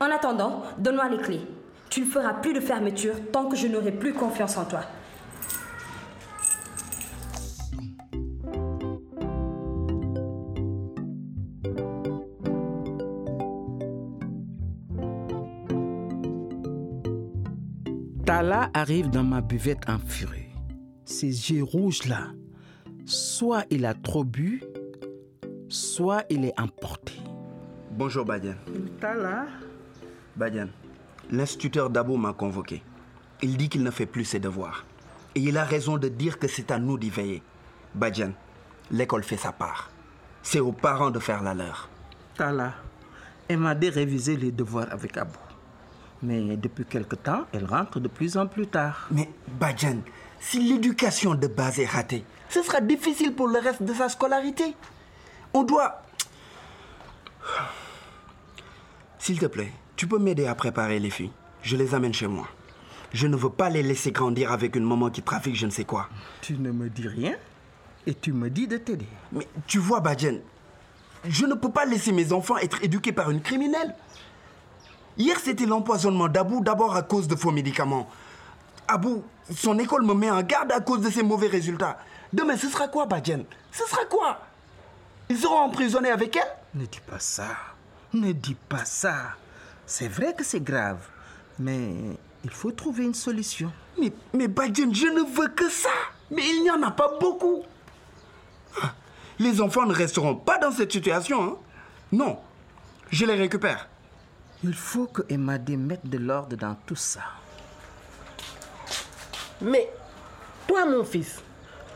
En 0.00 0.06
attendant, 0.06 0.62
donne-moi 0.78 1.08
les 1.08 1.18
clés. 1.18 1.46
Tu 1.90 2.00
ne 2.00 2.06
feras 2.06 2.34
plus 2.34 2.52
de 2.52 2.60
fermeture 2.60 3.14
tant 3.32 3.48
que 3.48 3.56
je 3.56 3.66
n'aurai 3.66 3.92
plus 3.92 4.12
confiance 4.12 4.56
en 4.56 4.64
toi. 4.64 4.80
Tala 18.26 18.70
arrive 18.74 19.08
dans 19.08 19.24
ma 19.24 19.40
buvette 19.40 19.88
en 19.88 19.98
furie. 19.98 20.50
Ses 21.06 21.50
yeux 21.50 21.64
rouges 21.64 22.04
là, 22.04 22.26
soit 23.08 23.64
il 23.70 23.86
a 23.86 23.94
trop 23.94 24.22
bu, 24.22 24.62
soit 25.68 26.24
il 26.28 26.44
est 26.44 26.58
emporté. 26.60 27.14
Bonjour 27.90 28.24
Badian. 28.24 28.54
Tala 29.00 29.46
Badian, 30.36 30.68
l'instituteur 31.30 31.88
Dabo 31.88 32.18
m'a 32.18 32.34
convoqué. 32.34 32.82
Il 33.40 33.56
dit 33.56 33.70
qu'il 33.70 33.82
ne 33.82 33.90
fait 33.90 34.06
plus 34.06 34.24
ses 34.26 34.40
devoirs. 34.40 34.84
Et 35.34 35.40
il 35.40 35.56
a 35.56 35.64
raison 35.64 35.96
de 35.96 36.08
dire 36.08 36.38
que 36.38 36.48
c'est 36.48 36.70
à 36.70 36.78
nous 36.78 36.98
d'y 36.98 37.08
veiller. 37.08 37.42
Badian, 37.94 38.32
l'école 38.90 39.24
fait 39.24 39.36
sa 39.38 39.52
part. 39.52 39.90
C'est 40.42 40.60
aux 40.60 40.72
parents 40.72 41.10
de 41.10 41.18
faire 41.18 41.42
la 41.42 41.54
leur. 41.54 41.88
Tala, 42.36 42.74
elle 43.48 43.58
m'a 43.58 43.74
dit 43.74 43.88
réviser 43.88 44.36
les 44.36 44.52
devoirs 44.52 44.88
avec 44.90 45.16
Abou. 45.16 45.38
Mais 46.22 46.56
depuis 46.56 46.84
quelque 46.84 47.16
temps, 47.16 47.46
elle 47.52 47.64
rentre 47.64 48.00
de 48.00 48.08
plus 48.08 48.36
en 48.36 48.46
plus 48.46 48.66
tard. 48.66 49.08
Mais 49.10 49.30
Badian, 49.58 49.98
si 50.40 50.60
l'éducation 50.60 51.34
de 51.34 51.46
base 51.46 51.78
est 51.78 51.86
ratée, 51.86 52.24
ce 52.48 52.62
sera 52.62 52.80
difficile 52.80 53.34
pour 53.34 53.48
le 53.48 53.58
reste 53.58 53.82
de 53.82 53.94
sa 53.94 54.08
scolarité. 54.08 54.74
On 55.54 55.62
doit... 55.62 56.02
S'il 59.18 59.38
te 59.38 59.46
plaît, 59.46 59.72
tu 59.96 60.06
peux 60.06 60.18
m'aider 60.18 60.46
à 60.46 60.54
préparer 60.54 60.98
les 60.98 61.10
filles. 61.10 61.32
Je 61.62 61.76
les 61.76 61.94
amène 61.94 62.14
chez 62.14 62.26
moi. 62.28 62.46
Je 63.12 63.26
ne 63.26 63.36
veux 63.36 63.50
pas 63.50 63.70
les 63.70 63.82
laisser 63.82 64.12
grandir 64.12 64.52
avec 64.52 64.76
une 64.76 64.84
maman 64.84 65.10
qui 65.10 65.22
trafique 65.22 65.56
je 65.56 65.66
ne 65.66 65.70
sais 65.70 65.84
quoi. 65.84 66.08
Tu 66.42 66.54
ne 66.54 66.70
me 66.70 66.88
dis 66.88 67.08
rien 67.08 67.34
et 68.06 68.14
tu 68.14 68.32
me 68.32 68.50
dis 68.50 68.66
de 68.66 68.76
t'aider. 68.76 69.08
Mais 69.32 69.46
tu 69.66 69.78
vois, 69.78 70.00
Badian, 70.00 70.36
je 71.26 71.46
ne 71.46 71.54
peux 71.54 71.70
pas 71.70 71.84
laisser 71.84 72.12
mes 72.12 72.32
enfants 72.32 72.58
être 72.58 72.82
éduqués 72.82 73.12
par 73.12 73.30
une 73.30 73.40
criminelle. 73.40 73.94
Hier, 75.16 75.38
c'était 75.40 75.66
l'empoisonnement 75.66 76.28
d'Abou, 76.28 76.62
d'abord 76.62 76.94
à 76.94 77.02
cause 77.02 77.26
de 77.26 77.34
faux 77.34 77.50
médicaments. 77.50 78.08
Abou, 78.86 79.24
son 79.54 79.78
école 79.78 80.04
me 80.04 80.14
met 80.14 80.30
en 80.30 80.42
garde 80.42 80.70
à 80.72 80.80
cause 80.80 81.00
de 81.00 81.10
ses 81.10 81.22
mauvais 81.22 81.48
résultats. 81.48 81.98
Demain, 82.32 82.56
ce 82.56 82.68
sera 82.68 82.88
quoi, 82.88 83.06
Badian 83.06 83.44
Ce 83.72 83.84
sera 83.86 84.04
quoi? 84.04 84.40
Ils 85.28 85.38
seront 85.38 85.58
emprisonnés 85.60 86.10
avec 86.10 86.36
elle? 86.36 86.56
Ne 86.74 86.86
dis 86.86 87.00
pas 87.00 87.18
ça. 87.18 87.48
Ne 88.12 88.32
dis 88.32 88.54
pas 88.54 88.84
ça. 88.84 89.14
C'est 89.86 90.08
vrai 90.08 90.34
que 90.34 90.44
c'est 90.44 90.60
grave, 90.62 91.06
mais 91.58 91.90
il 92.44 92.50
faut 92.50 92.70
trouver 92.72 93.04
une 93.04 93.14
solution. 93.14 93.72
Mais, 94.00 94.12
mais 94.32 94.44
je 94.44 95.06
ne 95.06 95.34
veux 95.34 95.48
que 95.48 95.68
ça. 95.70 95.88
Mais 96.30 96.42
il 96.46 96.62
n'y 96.62 96.70
en 96.70 96.82
a 96.82 96.90
pas 96.90 97.10
beaucoup. 97.18 97.62
Les 99.38 99.60
enfants 99.60 99.86
ne 99.86 99.94
resteront 99.94 100.34
pas 100.36 100.58
dans 100.58 100.70
cette 100.72 100.92
situation. 100.92 101.42
hein. 101.42 101.56
Non, 102.12 102.38
je 103.10 103.24
les 103.24 103.34
récupère. 103.34 103.88
Il 104.64 104.74
faut 104.74 105.06
que 105.06 105.22
Emadé 105.28 105.76
mette 105.76 106.06
de 106.08 106.18
l'ordre 106.18 106.56
dans 106.56 106.74
tout 106.86 106.96
ça. 106.96 107.20
Mais 109.60 109.90
toi, 110.66 110.84
mon 110.86 111.04
fils, 111.04 111.40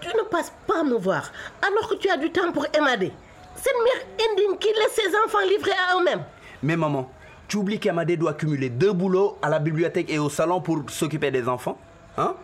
tu 0.03 0.09
ne 0.17 0.23
passes 0.25 0.53
pas 0.67 0.83
me 0.83 0.97
voir 0.97 1.31
alors 1.67 1.89
que 1.89 1.95
tu 1.95 2.11
as 2.11 2.17
du 2.17 2.31
temps 2.31 2.53
pour 2.53 2.67
Emadé. 2.75 3.13
Cette 3.55 3.73
mère 3.85 4.29
indigne 4.31 4.59
qui 4.59 4.69
laisse 4.69 4.95
ses 4.95 5.17
enfants 5.25 5.47
livrés 5.49 5.71
à 5.71 5.97
eux-mêmes. 5.99 6.25
Mais 6.63 6.77
maman, 6.77 7.11
tu 7.49 7.57
oublies 7.57 7.79
qu'Amadé 7.79 8.17
doit 8.17 8.35
cumuler 8.35 8.69
deux 8.69 8.93
boulots 8.93 9.39
à 9.41 9.49
la 9.49 9.59
bibliothèque 9.59 10.11
et 10.11 10.19
au 10.19 10.29
salon 10.29 10.61
pour 10.61 10.79
s'occuper 10.91 11.31
des 11.31 11.49
enfants 11.49 11.79
Hein? 12.19 12.35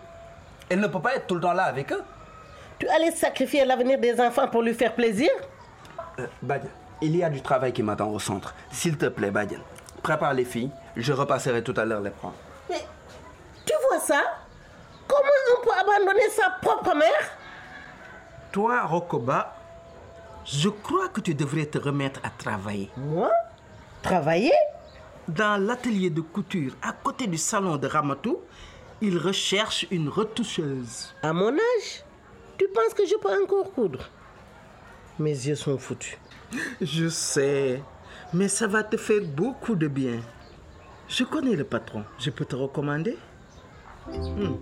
Elle 0.68 0.80
ne 0.80 0.86
peut 0.86 1.00
pas 1.00 1.16
être 1.16 1.26
tout 1.26 1.34
le 1.34 1.40
temps 1.40 1.52
là 1.52 1.64
avec 1.64 1.92
eux. 1.92 2.02
Tu 2.78 2.88
allais 2.88 3.10
sacrifier 3.10 3.64
l'avenir 3.64 3.98
des 3.98 4.20
enfants 4.20 4.48
pour 4.48 4.62
lui 4.62 4.72
faire 4.72 4.94
plaisir? 4.94 5.28
Euh, 6.18 6.26
Badian, 6.42 6.70
il 7.02 7.16
y 7.16 7.24
a 7.24 7.28
du 7.28 7.42
travail 7.42 7.72
qui 7.72 7.82
m'attend 7.82 8.08
au 8.08 8.18
centre. 8.18 8.54
S'il 8.70 8.96
te 8.96 9.06
plaît, 9.06 9.30
Badian, 9.30 9.60
prépare 10.02 10.32
les 10.32 10.44
filles. 10.44 10.70
Je 10.96 11.12
repasserai 11.12 11.62
tout 11.62 11.74
à 11.76 11.84
l'heure 11.84 12.00
les 12.00 12.10
prendre. 12.10 12.34
Mais 12.70 12.80
tu 13.66 13.74
vois 13.88 13.98
ça? 13.98 14.22
Comment 15.06 15.22
on 15.58 15.64
peut 15.64 15.72
abandonner 15.78 16.28
sa 16.30 16.50
propre 16.62 16.94
mère? 16.94 17.38
Toi, 18.52 18.82
Rokoba, 18.84 19.54
je 20.44 20.68
crois 20.68 21.08
que 21.08 21.20
tu 21.20 21.34
devrais 21.34 21.66
te 21.66 21.78
remettre 21.78 22.20
à 22.22 22.30
travailler. 22.30 22.90
Moi? 22.96 23.30
Travailler? 24.02 24.52
Dans 25.28 25.62
l'atelier 25.62 26.08
de 26.08 26.22
couture 26.22 26.72
à 26.80 26.92
côté 26.92 27.26
du 27.26 27.36
salon 27.36 27.76
de 27.76 27.86
Ramatou, 27.86 28.38
il 29.02 29.18
recherche 29.18 29.86
une 29.90 30.08
retoucheuse. 30.08 31.14
À 31.22 31.32
mon 31.32 31.52
âge? 31.52 32.04
Tu 32.56 32.66
penses 32.74 32.94
que 32.94 33.06
je 33.06 33.16
peux 33.16 33.42
encore 33.42 33.72
coudre? 33.72 34.08
Mes 35.18 35.30
yeux 35.30 35.54
sont 35.54 35.76
foutus. 35.76 36.16
Je 36.80 37.08
sais, 37.08 37.82
mais 38.32 38.48
ça 38.48 38.66
va 38.66 38.82
te 38.82 38.96
faire 38.96 39.22
beaucoup 39.22 39.74
de 39.74 39.86
bien. 39.86 40.20
Je 41.08 41.24
connais 41.24 41.56
le 41.56 41.64
patron, 41.64 42.04
je 42.18 42.30
peux 42.30 42.44
te 42.44 42.56
recommander? 42.56 43.18
Hmm. 44.06 44.56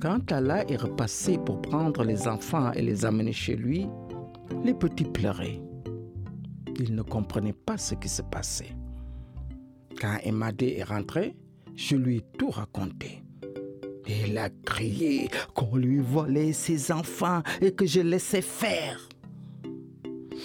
Quand 0.00 0.20
Tala 0.20 0.64
est 0.70 0.76
repassé 0.76 1.38
pour 1.38 1.60
prendre 1.60 2.04
les 2.04 2.28
enfants 2.28 2.70
et 2.72 2.82
les 2.82 3.04
amener 3.04 3.32
chez 3.32 3.56
lui, 3.56 3.88
les 4.64 4.74
petits 4.74 5.04
pleuraient. 5.04 5.60
Ils 6.78 6.94
ne 6.94 7.02
comprenaient 7.02 7.52
pas 7.52 7.76
ce 7.78 7.96
qui 7.96 8.08
se 8.08 8.22
passait. 8.22 8.76
Quand 10.00 10.18
Emadé 10.22 10.76
est 10.78 10.84
rentré, 10.84 11.34
je 11.74 11.96
lui 11.96 12.18
ai 12.18 12.24
tout 12.38 12.50
raconté. 12.50 13.24
Il 14.06 14.38
a 14.38 14.50
crié 14.64 15.28
qu'on 15.54 15.76
lui 15.76 15.98
volait 15.98 16.52
ses 16.52 16.92
enfants 16.92 17.42
et 17.60 17.72
que 17.72 17.84
je 17.84 18.00
laissais 18.00 18.40
faire. 18.40 19.08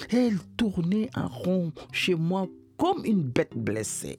Elle 0.09 0.39
tournait 0.57 1.11
en 1.15 1.27
rond 1.27 1.71
chez 1.91 2.15
moi 2.15 2.47
comme 2.75 3.05
une 3.05 3.21
bête 3.21 3.55
blessée. 3.55 4.17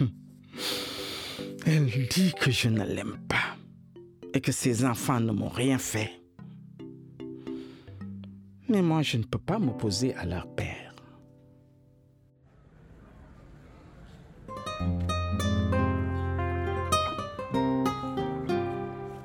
Elle 1.66 2.08
dit 2.08 2.32
que 2.40 2.50
je 2.50 2.68
ne 2.68 2.84
l'aime 2.84 3.18
pas 3.28 3.45
et 4.36 4.40
que 4.42 4.52
ses 4.52 4.84
enfants 4.84 5.18
ne 5.18 5.32
m'ont 5.32 5.48
rien 5.48 5.78
fait. 5.78 6.10
Mais 8.68 8.82
moi, 8.82 9.00
je 9.00 9.16
ne 9.16 9.22
peux 9.22 9.38
pas 9.38 9.58
m'opposer 9.58 10.14
à 10.14 10.26
leur 10.26 10.46
père. 10.46 10.94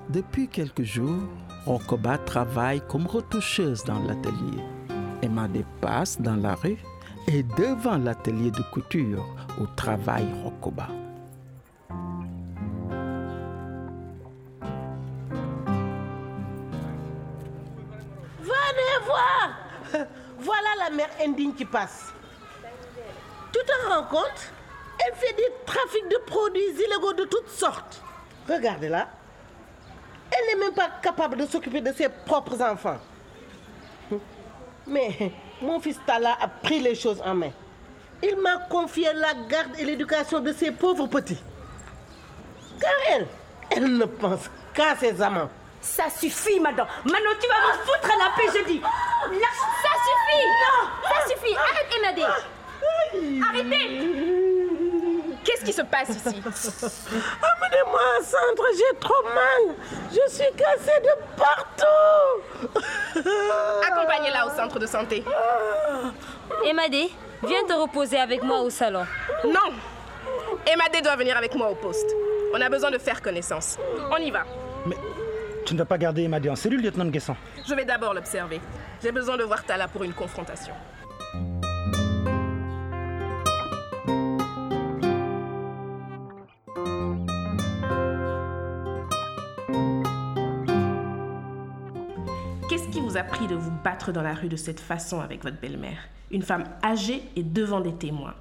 Depuis 0.10 0.48
quelques 0.48 0.84
jours, 0.84 1.28
Rokoba 1.66 2.18
travaille 2.20 2.82
comme 2.88 3.06
retoucheuse 3.06 3.84
dans 3.84 4.00
l'atelier. 4.00 4.64
Emma 5.22 5.50
dépasse 5.50 6.22
dans 6.22 6.38
la 6.38 6.56
rue 6.56 6.78
et 7.28 7.44
devant 7.44 7.98
l'atelier 7.98 8.52
de 8.52 8.64
couture 8.72 9.26
où 9.60 9.66
travaille 9.76 10.28
Rokoba. 10.42 11.01
Indigne 21.20 21.54
qui 21.54 21.66
passe. 21.66 22.14
Tu 23.52 23.60
te 23.60 23.90
rends 23.90 24.04
compte? 24.04 24.52
Elle 25.06 25.16
fait 25.16 25.34
des 25.34 25.52
trafics 25.66 26.08
de 26.10 26.18
produits 26.26 26.62
illégaux 26.86 27.14
de 27.14 27.26
toutes 27.26 27.50
sortes. 27.50 28.02
Regardez-la. 28.48 29.08
Elle 30.32 30.48
n'est 30.48 30.66
même 30.66 30.74
pas 30.74 30.90
capable 31.02 31.38
de 31.38 31.46
s'occuper 31.46 31.82
de 31.82 31.92
ses 31.92 32.10
propres 32.10 32.62
enfants. 32.62 32.98
Mais 34.88 35.32
mon 35.62 35.80
fils 35.80 36.00
Tala 36.06 36.38
a 36.40 36.48
pris 36.48 36.80
les 36.80 36.96
choses 36.96 37.22
en 37.26 37.34
main. 37.34 37.52
Il 38.24 38.38
m'a 38.38 38.58
confié 38.70 39.12
la 39.14 39.34
garde 39.34 39.78
et 39.80 39.86
l'éducation 39.86 40.40
de 40.40 40.54
ses 40.54 40.72
pauvres 40.72 41.08
petits. 41.08 41.42
Car 42.80 42.92
elle, 43.10 43.28
elle 43.70 43.98
ne 43.98 44.06
pense 44.06 44.50
qu'à 44.74 44.96
ses 44.96 45.22
amants. 45.22 45.50
Ça 45.82 46.10
suffit, 46.10 46.60
madame. 46.60 46.88
Maintenant, 47.06 47.32
tu 47.40 47.48
vas 47.48 47.62
me 47.68 47.74
foutre 47.84 48.14
la 48.18 48.32
paix, 48.36 48.50
je 48.60 48.64
dis. 48.66 48.82
Ça 48.82 49.94
suffit. 50.08 50.48
Non, 50.62 50.80
ça 51.10 51.18
suffit. 51.28 51.56
Arrête, 51.56 51.92
Emadé. 51.98 52.26
Arrêtez. 53.50 53.86
Qu'est-ce 55.44 55.66
qui 55.66 55.74
se 55.74 55.82
passe 55.82 56.10
ici? 56.10 56.42
Amenez-moi 56.44 58.02
au 58.20 58.24
centre, 58.24 58.64
j'ai 58.78 59.00
trop 59.00 59.24
mal. 59.24 59.76
Je 60.12 60.32
suis 60.32 60.52
cassée 60.56 61.00
de 61.02 61.14
partout. 61.36 62.80
Accompagnez-la 63.88 64.46
au 64.46 64.50
centre 64.52 64.78
de 64.78 64.86
santé. 64.86 65.24
Emadé, 66.64 67.12
viens 67.44 67.64
te 67.68 67.74
reposer 67.74 68.20
avec 68.20 68.44
moi 68.44 68.60
au 68.62 68.70
salon. 68.70 69.06
Non 69.44 69.74
Emadé 70.72 71.02
doit 71.02 71.16
venir 71.16 71.36
avec 71.36 71.56
moi 71.56 71.70
au 71.70 71.76
poste. 71.76 72.12
On 72.54 72.62
a 72.62 72.70
besoin 72.70 72.92
de 72.92 73.00
faire 73.00 73.20
connaissance. 73.22 73.80
On 74.12 74.18
y 74.18 74.30
va. 74.30 74.44
Mais 74.86 74.96
tu 75.66 75.74
ne 75.74 75.80
vas 75.80 75.86
pas 75.86 75.98
garder 75.98 76.24
Emadé 76.24 76.50
en 76.50 76.56
cellule, 76.56 76.82
lieutenant 76.82 77.06
Guesson 77.06 77.36
Je 77.68 77.74
vais 77.74 77.86
d'abord 77.86 78.14
l'observer. 78.14 78.62
J'ai 79.02 79.12
besoin 79.12 79.38
de 79.38 79.44
voir 79.44 79.64
Tala 79.64 79.88
pour 79.88 80.04
une 80.04 80.14
confrontation. 80.14 80.74
Qu'est-ce 92.70 92.88
qui 92.90 93.02
vous 93.02 93.18
a 93.18 93.24
pris 93.24 93.48
de 93.48 93.56
vous 93.56 93.72
battre 93.84 94.12
dans 94.12 94.22
la 94.22 94.34
rue 94.34 94.50
de 94.50 94.56
cette 94.56 94.80
façon 94.80 95.20
avec 95.20 95.44
votre 95.44 95.60
belle-mère? 95.60 96.00
Une 96.32 96.44
femme 96.44 96.64
âgée 96.84 97.24
et 97.36 97.44
devant 97.44 97.82
des 97.82 97.94
témoins. 97.94 98.36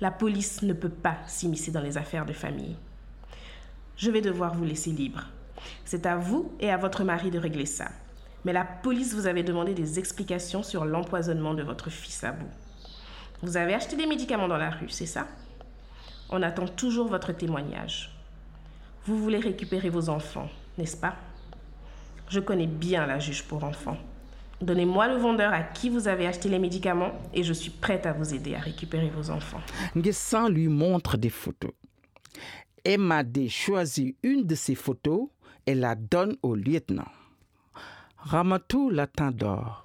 La 0.00 0.10
police 0.10 0.62
ne 0.62 0.72
peut 0.72 0.88
pas 0.88 1.16
s'immiscer 1.26 1.70
dans 1.72 1.80
les 1.80 1.98
affaires 1.98 2.26
de 2.26 2.32
famille. 2.32 2.76
Je 3.96 4.10
vais 4.10 4.20
devoir 4.20 4.54
vous 4.54 4.64
laisser 4.64 4.90
libre. 4.90 5.24
C'est 5.84 6.06
à 6.06 6.16
vous 6.16 6.52
et 6.60 6.70
à 6.70 6.76
votre 6.76 7.04
mari 7.04 7.30
de 7.30 7.38
régler 7.38 7.66
ça. 7.66 7.88
Mais 8.44 8.52
la 8.52 8.64
police 8.64 9.14
vous 9.14 9.26
avait 9.26 9.42
demandé 9.42 9.74
des 9.74 9.98
explications 9.98 10.62
sur 10.62 10.84
l'empoisonnement 10.84 11.54
de 11.54 11.62
votre 11.62 11.90
fils 11.90 12.24
Abou. 12.24 12.46
Vous 13.42 13.56
avez 13.56 13.74
acheté 13.74 13.96
des 13.96 14.06
médicaments 14.06 14.48
dans 14.48 14.56
la 14.56 14.70
rue, 14.70 14.88
c'est 14.88 15.06
ça? 15.06 15.26
On 16.30 16.42
attend 16.42 16.66
toujours 16.66 17.08
votre 17.08 17.32
témoignage. 17.32 18.16
Vous 19.04 19.18
voulez 19.18 19.38
récupérer 19.38 19.90
vos 19.90 20.08
enfants, 20.08 20.48
n'est-ce 20.78 20.96
pas? 20.96 21.16
Je 22.28 22.40
connais 22.40 22.66
bien 22.66 23.06
la 23.06 23.18
juge 23.18 23.44
pour 23.44 23.62
enfants. 23.64 23.98
Donnez-moi 24.60 25.08
le 25.08 25.16
vendeur 25.16 25.52
à 25.52 25.62
qui 25.62 25.90
vous 25.90 26.06
avez 26.06 26.26
acheté 26.26 26.48
les 26.48 26.60
médicaments 26.60 27.12
et 27.34 27.42
je 27.42 27.52
suis 27.52 27.70
prête 27.70 28.06
à 28.06 28.12
vous 28.12 28.32
aider 28.32 28.54
à 28.54 28.60
récupérer 28.60 29.10
vos 29.10 29.30
enfants. 29.30 29.60
Nguessan 29.96 30.48
lui 30.48 30.68
montre 30.68 31.16
des 31.16 31.30
photos. 31.30 31.72
Emadé 32.84 33.48
choisit 33.48 34.16
une 34.22 34.46
de 34.46 34.54
ces 34.54 34.76
photos 34.76 35.28
et 35.66 35.74
la 35.74 35.94
donne 35.94 36.36
au 36.42 36.54
lieutenant. 36.54 37.10
Ramatou 38.18 38.90
l'attend 38.90 39.30
dehors 39.30 39.82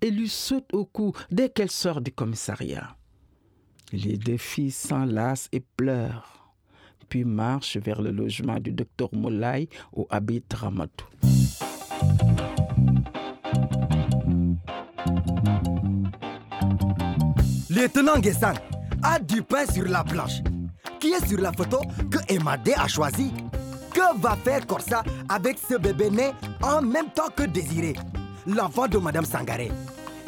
et 0.00 0.10
lui 0.10 0.28
saute 0.28 0.72
au 0.72 0.84
cou 0.84 1.12
dès 1.30 1.48
qu'elle 1.48 1.70
sort 1.70 2.00
du 2.00 2.12
commissariat. 2.12 2.96
Les 3.92 4.16
deux 4.16 4.38
filles 4.38 4.70
s'enlacent 4.70 5.48
et 5.52 5.60
pleurent, 5.60 6.54
puis 7.08 7.24
marchent 7.24 7.76
vers 7.76 8.02
le 8.02 8.10
logement 8.10 8.58
du 8.58 8.72
docteur 8.72 9.08
Moulay 9.12 9.68
où 9.92 10.06
habite 10.10 10.52
Ramatou. 10.54 11.06
Lieutenant 17.70 18.18
Guessan 18.18 18.54
a 19.02 19.18
du 19.18 19.42
pain 19.42 19.66
sur 19.66 19.84
la 19.84 20.04
planche. 20.04 20.42
Qui 20.98 21.08
est 21.08 21.26
sur 21.26 21.38
la 21.40 21.52
photo 21.52 21.80
que 22.10 22.18
Emadé 22.32 22.72
a 22.74 22.88
choisi? 22.88 23.30
Que 23.94 24.18
va 24.20 24.36
faire 24.36 24.66
Corsa 24.66 25.04
avec 25.28 25.56
ce 25.58 25.76
bébé 25.76 26.10
né 26.10 26.32
en 26.62 26.82
même 26.82 27.08
temps 27.14 27.28
que 27.34 27.44
Désiré, 27.44 27.94
l'enfant 28.46 28.88
de 28.88 28.98
Madame 28.98 29.24
Sangaré? 29.24 29.70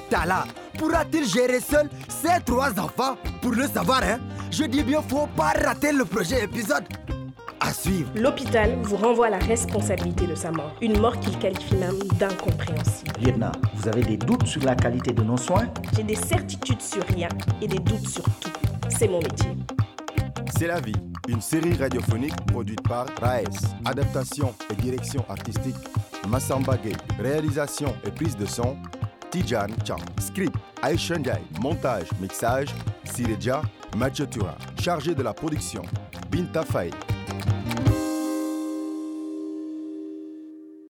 Tala, 0.09 0.45
pourra-t-il 0.79 1.27
gérer 1.27 1.59
seul 1.59 1.91
ces 2.09 2.41
trois 2.45 2.79
enfants 2.79 3.17
Pour 3.43 3.51
le 3.51 3.67
savoir, 3.67 4.03
hein? 4.05 4.19
Je 4.53 4.65
dis 4.65 4.85
bien, 4.85 5.03
faut 5.03 5.27
pas 5.37 5.53
rater 5.65 5.91
le 5.93 6.05
projet 6.05 6.45
épisode. 6.45 6.85
À 7.59 7.73
suivre. 7.73 8.09
L'hôpital 8.15 8.79
vous 8.83 8.97
renvoie 8.97 9.31
la 9.31 9.39
responsabilité 9.39 10.29
de 10.29 10.37
sa 10.37 10.53
mort. 10.53 10.71
Une 10.81 11.01
mort 11.01 11.19
qu'il 11.19 11.37
qualifie 11.39 11.75
même 11.75 11.99
d'incompréhensible. 12.21 13.11
Lieutenant, 13.21 13.51
vous 13.75 13.89
avez 13.89 14.03
des 14.03 14.17
doutes 14.17 14.47
sur 14.47 14.63
la 14.63 14.77
qualité 14.77 15.13
de 15.13 15.23
nos 15.25 15.37
soins? 15.37 15.67
J'ai 15.97 16.05
des 16.05 16.15
certitudes 16.15 16.81
sur 16.83 17.03
rien 17.09 17.29
et 17.61 17.67
des 17.67 17.81
doutes 17.81 18.07
sur 18.09 18.23
tout. 18.23 18.51
C'est 18.97 19.09
mon 19.09 19.19
métier. 19.19 19.57
C'est 20.57 20.69
la 20.69 20.81
vie, 20.81 20.95
une 21.29 21.41
série 21.41 21.75
radiophonique 21.75 22.37
produite 22.47 22.83
par 22.83 23.07
Raes. 23.21 23.75
Adaptation 23.85 24.55
et 24.71 24.75
direction 24.75 25.25
artistique 25.29 25.77
Massamba 26.29 26.77
Gay. 26.77 26.93
Réalisation 27.19 27.95
et 28.05 28.11
prise 28.11 28.37
de 28.37 28.47
son 28.47 28.77
Tijan 29.31 29.67
Chan. 29.87 29.97
Script 30.21 30.57
Aishan. 30.83 31.23
Montage, 31.61 32.09
mixage 32.21 32.69
Sireja 33.05 33.63
Mathieu 33.97 34.27
Tura. 34.27 34.57
Chargé 34.81 35.15
de 35.15 35.23
la 35.23 35.33
production 35.33 35.83
Binta 36.31 36.63
Faye. 36.63 36.91